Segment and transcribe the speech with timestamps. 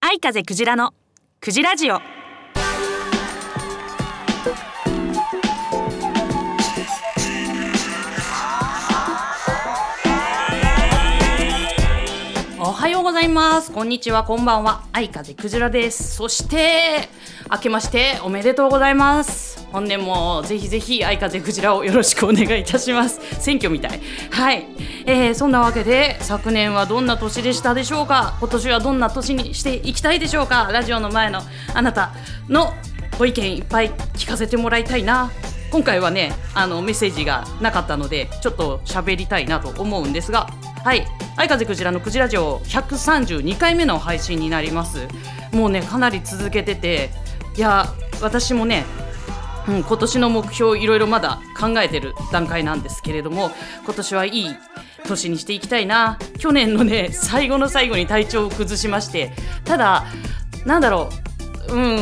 [0.00, 0.94] 愛風クジラの
[1.40, 1.98] クジラジオ
[12.86, 13.72] はようございます。
[13.72, 14.22] こんにちは。
[14.22, 14.84] こんばんは。
[14.92, 16.14] 愛風クジラです。
[16.14, 17.08] そして
[17.50, 19.66] 明けましておめでとうございます。
[19.72, 23.18] 本年もぜひぜひ愛風クジラをよろしくお願いいたします。
[23.40, 24.00] 選挙みたい。
[24.30, 24.68] はい、
[25.04, 28.36] えー、そんなわけで昨年はどんな年でしたでしょうか？
[28.38, 30.68] 今年はどんな年にしていきたいでしょうか？
[30.70, 31.40] ラジオの前の
[31.74, 32.12] あなた
[32.48, 32.72] の
[33.18, 35.32] ご意見いっぱい聞かせてもらいたいな。
[35.72, 40.46] 今回はねあのメッセージがなかったのでちょっと喋りたいなと思うんですが
[40.84, 41.06] はい。
[41.36, 45.08] 相風クジラのクジラ城132回目の配信になります。
[45.52, 47.10] もうねかなり続けてて
[47.56, 47.86] いや
[48.20, 48.84] 私もね
[49.68, 53.50] うん、今年の目標いろいろまだ考えてる段階なんですけれども
[53.84, 54.56] 今年はいい
[55.08, 56.18] 年にしていきたいな。
[56.38, 59.32] 去年のね最後の最後に体調を崩しまして
[59.64, 60.04] ただ
[60.64, 61.08] なんだろ
[61.68, 61.98] ううん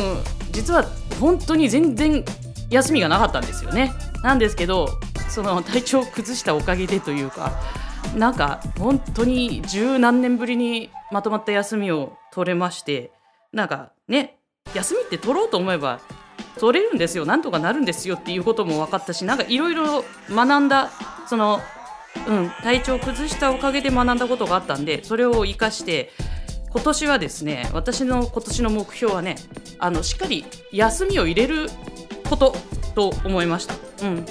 [0.51, 0.85] 実は
[1.19, 2.23] 本当に全然
[2.69, 3.93] 休みがなかったんですよね。
[4.21, 4.99] なんですけど
[5.29, 7.51] その体調を崩したおかげでというか
[8.15, 13.11] なんか本当に十何年ぶりにまとまった休みを取れまして
[13.51, 14.37] なんかね
[14.73, 15.99] 休みって取ろうと思えば
[16.59, 20.91] 取れるんですよなんとかなるんですよっていうことも分かったしなんかいろいろ学んだ
[21.27, 21.59] その、
[22.27, 26.11] うん、体調を崩したおかげで学んだことがあったんでそれを生かして
[26.69, 29.35] 今年はですね私の今年の目標はね
[29.79, 31.69] あのしっかり休みを入れる
[32.29, 32.55] こと
[32.95, 33.75] と思いました。
[34.03, 34.25] うん、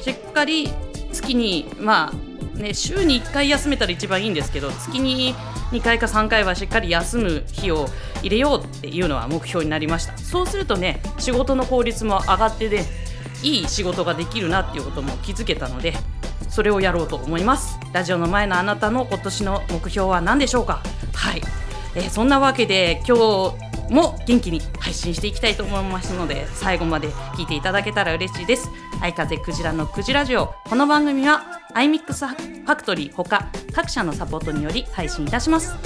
[0.00, 0.68] しっかり
[1.12, 5.34] 月にまあね週に1回休めたら一番いいんですけど月に
[5.70, 7.88] 2回か3回はしっかり休む日を
[8.22, 10.16] 入れようっていうのは目標になりました。
[10.18, 12.84] そうするとね仕事の効率も上がってね
[13.42, 15.94] いい仕事ができるなっていうことも気づけたので
[16.48, 17.78] それをやろうと思います。
[17.92, 20.82] ラジオの前のあなたの今年の目標は何でしょうか？
[21.14, 21.42] はい、
[21.94, 28.68] えーそんなわけで今日も元気に配信していきたいと思いますので最後まで聞いていただけたら嬉しいです。
[29.00, 30.52] 愛風クジラのクジラジオ。
[30.64, 31.44] この番組は
[31.74, 35.76] iMix ファクトリーほか各社のサポートにより配信いたします。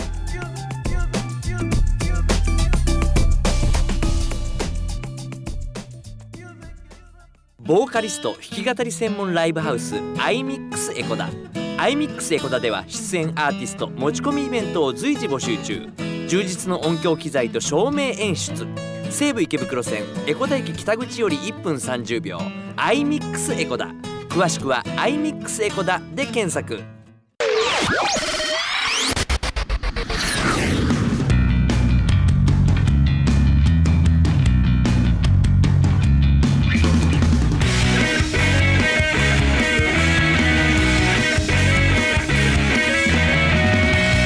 [7.61, 11.29] ボーカリスト弾き語り専門ライブハウス iMix エコダ。
[11.77, 15.87] iMix エコダでは出演アーティスト持ち込みイベントを随時募集中。
[16.29, 18.67] 充実の音響機材と照明演出。
[19.13, 22.39] 西武池袋線エコダ駅北口より1分30秒。
[22.77, 23.89] iMix エコダ
[24.31, 26.83] 詳しくは iMix エコダで検索。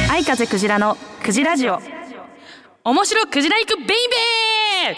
[0.09, 1.81] 愛風クジラのクジラジオ。
[2.85, 4.46] 面白クジラ行くベイベー
[4.87, 4.93] は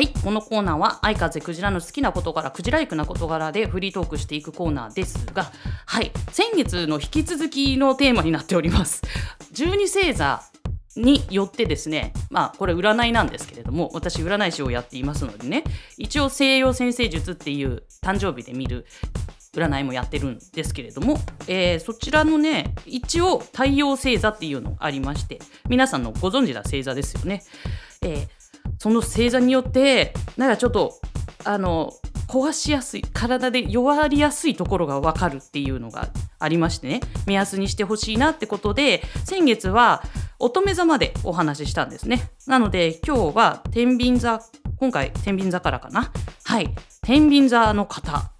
[0.00, 5.52] いこのコーナーは愛風クジラの好きな事柄クジライクな事柄でフリートークしていくコーナーですが
[5.84, 9.02] はい先月の引き続きのテーマになっております。
[9.52, 10.42] 十二星座
[10.96, 15.62] によってですねまあこれ占いなんですけれども私占い師をやっていますのでね
[15.98, 18.86] 一応西洋先生術っていう誕生日で見る
[19.54, 27.42] 占いもやってるんですけれども、えーそちらのね一応太陽星座っていうのがありまして皆さんのご存知な星座ですよね。
[28.02, 28.28] えー
[28.78, 31.00] その星座によってなんかちょっと
[31.44, 31.92] あの
[32.28, 36.08] 壊しやすい体で弱りやすいところが分かるっていうのが
[36.38, 37.00] ありましてね。
[37.26, 40.02] 目安にしてほしいなってことで先月は
[40.38, 42.30] 乙女座までお話ししたんですね。
[42.46, 44.40] なので今日は天秤座
[44.76, 46.10] 今回天秤座からかな。
[46.44, 46.74] はい。
[47.02, 48.30] 天秤座の方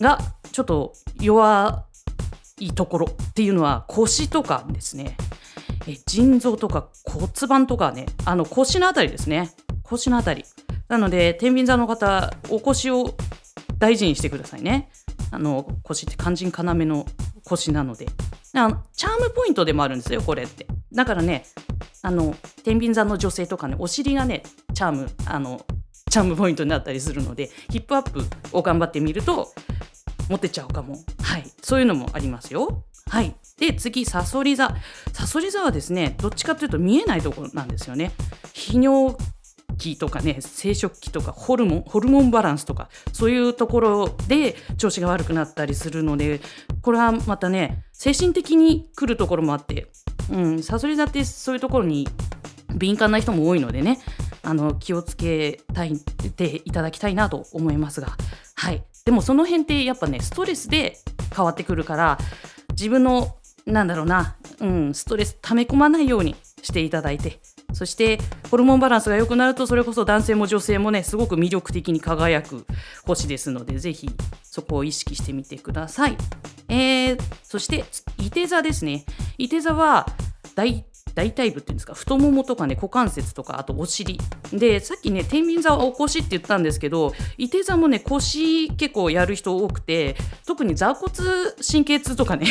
[0.00, 0.18] が
[0.56, 1.84] ちょっと弱
[2.58, 5.14] いところっていうのは腰とかですね。
[5.86, 8.06] え腎臓とか骨盤とかね。
[8.24, 9.50] あの腰のあたりですね。
[9.82, 10.46] 腰のあたり。
[10.88, 13.14] なので天秤座の方お腰を
[13.76, 14.88] 大事にしてくださいね。
[15.30, 17.04] あの腰って肝心要の
[17.44, 18.06] 腰なので。
[18.54, 20.66] あのチャームポイントでもあるんですよこれって。
[20.90, 21.44] だからね
[22.00, 24.42] あの天秤座の女性とかねお尻がね
[24.72, 25.60] チャームあの
[26.10, 28.24] チャームポイントになったりするのでヒップアップ
[28.56, 29.52] を頑張ってみると
[30.28, 30.96] モテちゃうかも。
[31.22, 31.44] はい。
[31.62, 32.84] そういうのもありますよ。
[33.08, 33.34] はい。
[33.58, 34.74] で次サソリ座。
[35.12, 38.12] サソリ座はですねどっちかというと見えないところなんですよね。
[38.54, 39.16] 泌尿
[39.76, 46.40] 器とかね生殖器とかホルモンホルモンバランスとかそういうところで調子が悪くなったりするので
[46.82, 49.88] これはまたね精神的に来るところもあって、
[50.30, 52.08] うん、サソリ座ってそういうところに
[52.74, 53.98] 敏感な人も多いのでね
[54.42, 58.16] あの気をつけたいていただきたいなと思いますが
[58.54, 58.84] はい。
[59.06, 60.98] でもその辺ってやっぱねストレスで
[61.34, 62.18] 変わってくるから
[62.72, 67.40] 自分のなんだろうな、うん、ストレス溜め込まないようにしていただいて
[67.72, 68.18] そして
[68.50, 72.66] ホルモンバランスが良くなるとそれこそ男性も女性もねすごく魅力的に輝く
[73.06, 74.10] 星ですのでぜひ
[74.42, 76.16] そこを意識してみてください。
[76.68, 77.84] えー、そして
[78.18, 79.04] いて座ですね。
[79.38, 80.06] いて座は
[80.56, 80.84] 大
[81.16, 81.94] 大腿部っていうんですか？
[81.94, 84.20] 太ももとかね股関節とかあとお尻。
[84.52, 90.14] でさっきね天秤座はお腰って言ったんですけどいて座もね腰結構やる人多くて
[90.46, 91.10] 特に座骨
[91.68, 92.46] 神経痛とかね。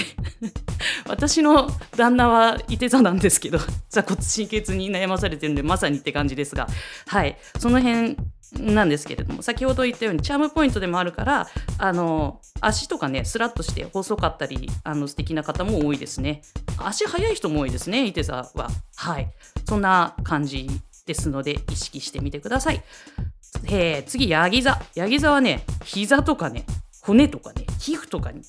[1.07, 3.59] 私の旦那はいて座なんですけど
[3.89, 6.67] 座骨神経痛に悩まされてるんでまさにって感じですが。
[7.07, 7.37] はい。
[7.59, 8.17] その辺
[8.59, 11.47] なんですけれども先ほど言ったようにチャームポイントでもあるから
[11.77, 16.41] あの足とかねスラッとして細かったりあの素敵な方も多いですね。
[16.77, 18.69] 足速い人も多いですねいて座は。
[18.95, 19.29] はい。
[19.67, 20.67] そんな感じ
[21.05, 22.83] ですので意識してみてください。
[23.67, 24.81] えー、次ヤギ座。
[24.95, 26.65] ヤギ座はね膝とかね
[27.01, 28.41] 骨とかね皮膚とかに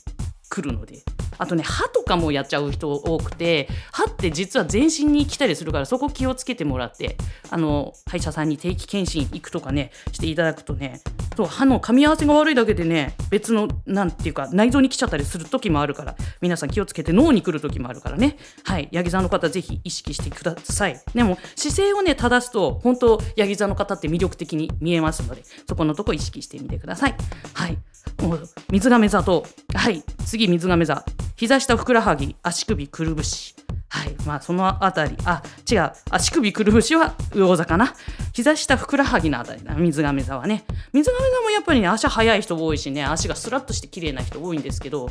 [0.49, 1.03] 来るので
[1.39, 7.17] あとね歯とかもやっちゃう人多くて歯って実は全身に来たりするからそこ気をつけてもらって
[7.51, 11.01] あの歯医者さんに定期検診行くとかねしていただくとね
[11.37, 18.37] そう歯の噛み合わせが悪いだけでね別のなんていうか内臓に来ちゃったりする時もあるから皆さん気をつけて脳に来る時もあるからね。
[18.65, 21.01] はいヤギ座の方ぜひ意識してください。
[21.15, 27.15] でも姿勢をね正すと本当ヤギ座の方って魅力的に見えますのでそこのとこ意識してみてください。
[27.55, 27.79] はい。
[28.23, 29.45] もう水亀座と
[29.75, 30.03] はい。
[30.25, 31.05] 次水亀座。
[31.37, 33.55] 膝下ふくらはぎ足首くるぶし。
[33.89, 34.17] はい。
[34.27, 35.17] まあそのあたり。
[35.25, 35.93] あ違う。
[36.11, 37.95] 足首くるぶしは魚座かな。
[38.33, 39.75] 膝下ふくらはぎのあたりだ。
[39.75, 40.65] 水亀座はね。
[40.95, 45.11] 水亀座もやっぱりね足速い人多いしね足がスラッとして綺麗な人多いんですけど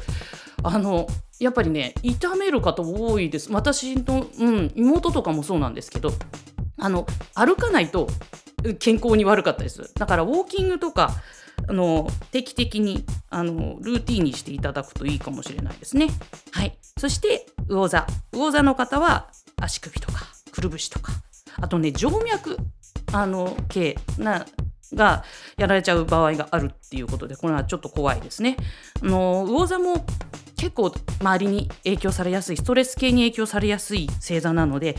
[0.63, 1.07] あの
[1.39, 3.51] やっぱりね痛める方多いです。
[3.51, 6.11] 私の、うん、妹とかもそうなんですけど
[6.77, 7.05] あの
[7.35, 8.07] 歩かないと
[8.79, 11.11] 健康に悪かったですだからウォーキングとか
[11.67, 16.07] あの定期的にあのルーティンにしていただくといいかもしれないですね。
[16.53, 21.11] はい、そして魚座魚座の方は足首とかくるぶしとか
[21.57, 22.57] あとね静脈
[23.11, 24.45] あの系な
[24.93, 25.25] が
[25.57, 28.55] やられちゃう場合があるっていうことでこれはちょっと怖いですね。
[29.01, 30.05] あの魚座も
[30.55, 34.95] 結構周りに影響されやすいストレス系に影響されやすい星座なので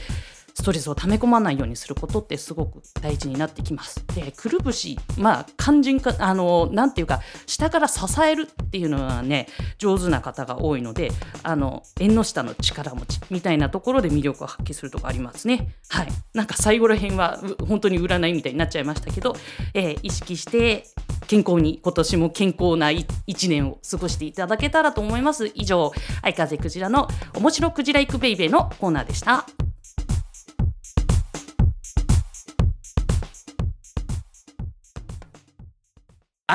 [0.57, 4.03] ストレスを溜め込まないようにすることってすごく大事になってきます。
[4.15, 11.11] でくるぶしまあ肝心かあのなんていうか下から支えるっていうのはね上手な方が多いので
[11.43, 15.69] あの縁の下の力持ちみたいなところで魅力を発揮するとこありますね。
[15.89, 17.39] はいなんか最後ら辺は
[17.69, 19.37] 本当に占いみたいになっちゃいましたけど、
[19.75, 20.85] えー、意識して
[21.27, 25.51] 健康に今年も健康な1年を過ごしていただけたらと思います。
[25.55, 25.93] 以上
[26.23, 29.47] 相風クジラの面白クジライクベイベーのコーナーでした。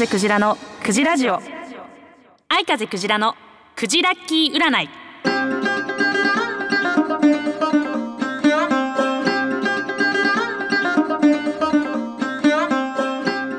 [0.00, 1.38] 風クジラのクジラジオ。
[2.48, 3.34] 愛風クジラの
[3.76, 4.88] クジラッキー占い。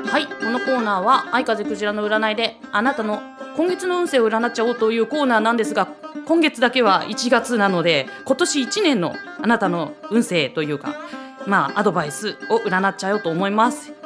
[0.04, 3.22] はいこのコーナーは愛風クジラの占いであなたの
[3.56, 5.86] 今月の運勢を占っちゃおうというコーナーなんですが
[6.26, 10.96] 今月だけは1月なので今年1年のあなたの運勢というか
[11.46, 14.01] まあアドバイスを占っちゃおうと思います。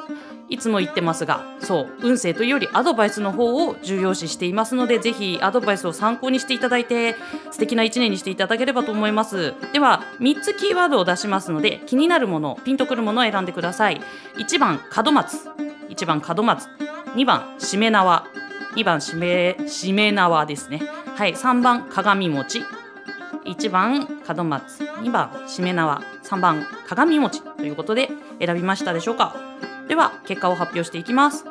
[0.49, 7.17] いつも言ってますがそう運勢というよりアドバイスの方を重要視していますのでぜひアドバイスを参考にしていただいて
[7.51, 9.55] 素敵な一年にしていただければと思います。
[9.73, 14.01] では3つキーワードを出しますので気になるものピンとくるものを選んでください。
[14.37, 15.49] 1番門松。
[15.89, 16.69] 1番門松。
[17.15, 18.27] 2番しめ縄。
[18.77, 20.83] 2番しめしめ縄ですね。
[21.17, 22.63] はい3番鏡餅。
[23.45, 24.85] 1番門松。
[24.85, 26.03] 2番しめ縄。
[26.23, 28.11] 3番鏡餅ということで
[28.45, 29.35] 選びましたでしょうか。
[29.89, 31.45] では結果を発表していきます。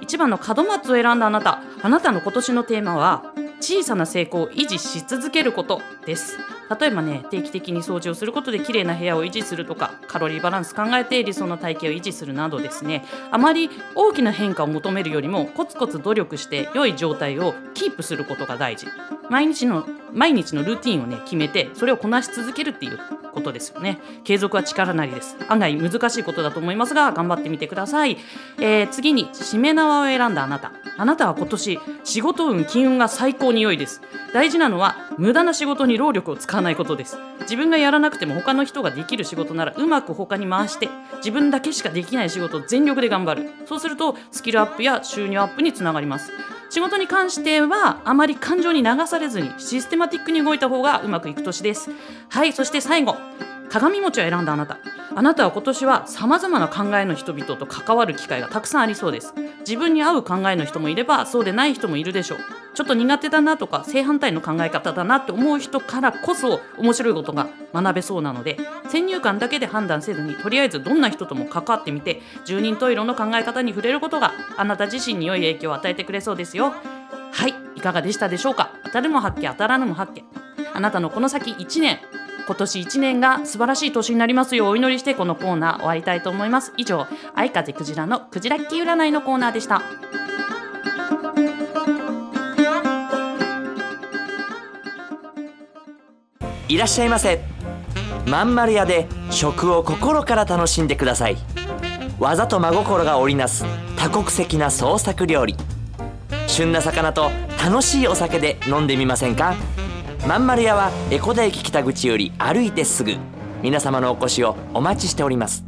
[0.00, 6.38] 1番の門松を選んだあなたあなたの今年のテーマは小さな成功を維持し続けることです。
[6.78, 13.04] 例えばね定期的に掃除をすることで綺麗な部屋を維持するとかカロリーバランス考えて理想の体型を維持するなどですね。
[13.30, 18.86] あまり大きな変化を求めるよりもコツコツ努力して良い状態をキープすることが大事。
[19.30, 22.98] 毎日の毎日のルーティンをね決めてそれをこなし続けるっていう
[23.32, 23.98] ことですよね。
[24.22, 25.36] 継続は力なりです。
[25.48, 28.16] 案外難しいことだと思いますが頑張ってみてください、
[28.58, 30.72] えー、次に締め縄を選んだあなた。
[30.96, 34.00] あなたは今年仕事運金運が最高に良いです。
[34.32, 37.18] 大事なのは無駄な仕事に労力を使わないことです。
[37.40, 43.50] 自分がやらなくても他の人ができる仕事ならうまく他に回して自分だけしかできない仕事を全力で頑張る。
[43.66, 46.30] そうするとスキルアップや収入アップにつながります。
[46.70, 51.90] 仕事に関してはあまり感情に流されずにシステマティックに動いた方がうまくいく年です。
[52.28, 53.16] はいそして最後
[53.70, 54.78] 鏡餅を選んだあなた。
[55.16, 59.34] あなたは今年はさまざまな考えの人々と関わる機会がたくさんありそうです。
[59.60, 62.38] 自分に合う考えの人もいればそうでない人もいるでしょう。
[62.74, 76.74] ちょっと苦手だなとか正反対の考え方だなって思う人からこそ面白いことが学べそうなので先入観だけで判断せずにとりあえずどんな人とも関わってみて十人十色の考え方に触れることがあなた自身に良い影響を与えてくれそうですよ。
[77.32, 77.54] はい。
[77.84, 78.70] かがでしたでしょうか？
[78.84, 80.24] 当たるも発見当たらぬも発見。
[80.72, 82.00] あなたのこの先1年
[82.46, 86.72] 今年1年が素晴らしい年になりますようお祈りしてこのコーナー終わりたいと思います。
[86.76, 89.82] 以上愛風クジラのクジラッキー占いのコーナーでした。
[96.68, 97.40] いらっしゃいませ。
[98.26, 101.36] まん丸屋で食を心から楽しんでください。
[102.18, 103.64] 技と真心が織りなす
[103.96, 105.56] 多国籍な創作料理。
[106.46, 107.30] 旬な魚と
[107.64, 109.54] 楽しいお酒で飲んでみませんか？
[110.28, 113.16] まん丸屋は江古田駅北口より歩いてすぐ。
[113.62, 115.64] 皆様のお越しをお待ちしております。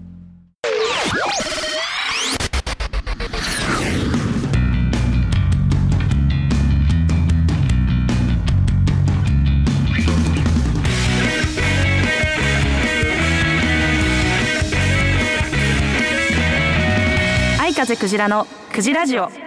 [17.75, 19.46] 風クジラのクジラジオ。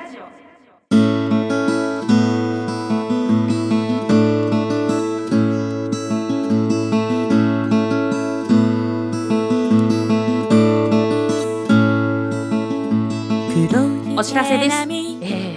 [14.18, 14.86] お知らせです、え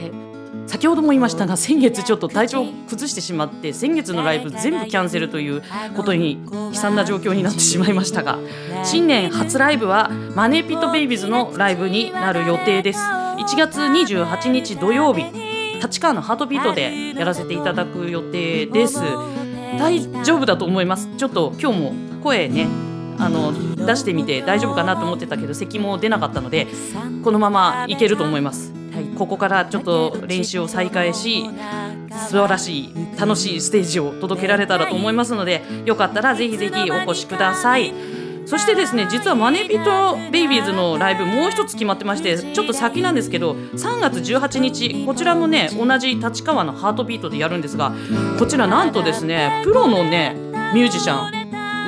[0.09, 0.23] ー
[0.73, 5.63] 先ほども言いましたが先月ちょっと体調を崩してしまって先月のライブ全部キャンセルという
[5.95, 8.39] ことに悲惨な状況になってしまいましたが
[8.83, 13.01] 新年初ライブはマネーピットベイビーズのライブになる予定です。
[13.01, 15.25] 1月28日土曜日
[15.81, 19.01] 立川のハートビートでやらせていただく予定です。
[19.79, 21.09] 大丈夫だと思います。
[21.17, 21.93] ちょっと今日も
[22.23, 22.67] 声ね
[23.19, 23.53] あの
[23.87, 26.67] 出してみて大丈夫かなと思ってたけど咳も出なかったので
[27.23, 31.45] このままいけると思います、はい、ここからちょっと練習を再開し
[32.29, 37.93] 素晴らしい楽しいステージを届けられたらと思いますのでよかったらぜひぜひお越しください。
[38.45, 47.93] そしてですね実はマネビトベイビーズのライブもう一つ決まってましてちょっと先なんですけど3月18日こちらもね同じ立川のハートビートでやるんですが
[48.39, 50.35] こちらなんとですねプロのね
[50.75, 51.42] ミュージシャン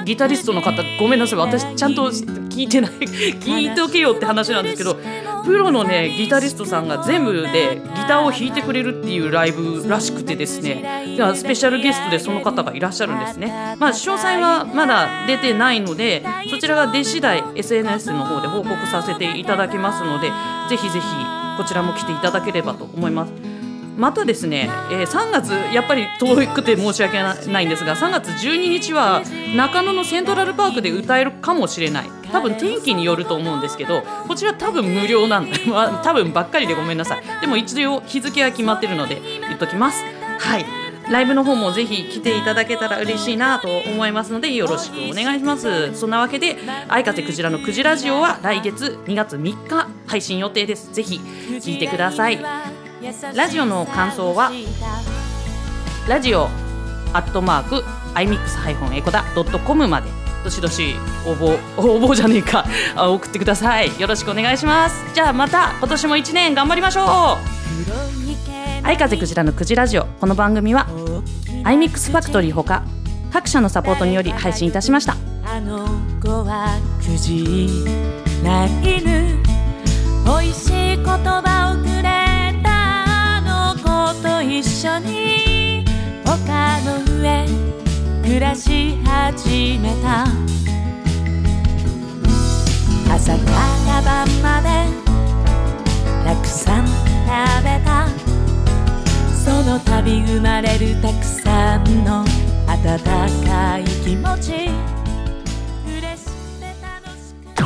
[0.05, 4.97] ギタリストの方ごめんなさい私ちゃんと聞いてない聞いておけよって話なんですけど
[5.45, 13.77] プロのねギタリストさんが全部でギターを弾いてくれるっていうライブらしくてですねではスペシャルゲストでその方がいらっしゃるんですね。
[13.79, 20.29] まあ詳細はまだ出てないのでそちらが出次第 SNS の方で報告させていただきますので
[20.69, 21.07] ぜひぜひ
[21.57, 23.54] こちらも来ていただければと思います。
[23.97, 29.23] またですね、えー3月やっぱり遠くて申し訳ないんですが3月12日は
[29.57, 32.11] 中野のセントラルパークで歌えるかもしれない。
[32.33, 35.53] 多分天気によると思うんですけどこちら多分無料なんで、
[36.03, 37.23] 多分ばっかりでごめんなさい。
[37.41, 40.05] でも一応日付は決まってるので言っときます。
[40.39, 40.67] はい。
[41.11, 45.95] ライブの方もぜひ来ていただけたら嬉しいなと思いますのでよろしくお願いします。
[45.95, 46.57] そんなわけで
[46.89, 50.93] 「愛風クジラのクジラジオ」は来月2月3日配信予定です。
[50.93, 51.21] ぜひ
[51.61, 52.74] 聞いてください。
[53.35, 54.51] ラジオの感想は
[56.09, 56.45] ラジオ
[57.13, 57.85] アットマーク
[58.15, 60.09] iMix- エコダドットコムまで
[60.43, 60.95] どしどし
[61.27, 62.65] 応募応募じゃねえか
[62.97, 63.99] あ送ってください。
[64.01, 64.97] よろしくお願いします。
[65.15, 68.87] じゃあまた今年も1年頑張りましょう。
[68.87, 70.07] 愛風クジラのクジラジオ。
[70.21, 70.87] この番組は
[71.65, 72.83] iMix ファクトリーほか
[73.33, 75.17] 各社のサポートにより配信いたしました。
[75.47, 75.87] あの
[76.23, 77.85] 子はくじ
[78.43, 79.39] ない犬
[80.27, 81.83] 美味しい言葉を
[84.57, 85.85] 一緒に
[86.25, 87.45] 丘の上
[88.23, 90.29] 暮らし始めた
[93.13, 93.43] 朝か
[93.85, 94.69] ら晩まで
[96.25, 96.95] たくさん食
[97.65, 98.07] べた
[99.35, 102.25] そのたび生まれるたくさんの
[102.69, 103.01] 温
[103.45, 104.69] かい気持ち
[105.85, 107.63] 嬉しくて楽しくて